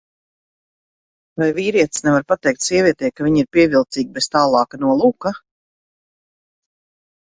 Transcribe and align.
Vai 1.41 1.49
vīrietis 1.57 2.07
nevar 2.07 2.25
pateikt 2.33 2.67
sievietei, 2.71 3.13
ka 3.15 3.29
viņa 3.29 3.45
ir 3.47 3.53
pievilcīga 3.59 4.19
bez 4.19 4.33
tālāka 4.35 4.85
nolūka? 4.89 5.39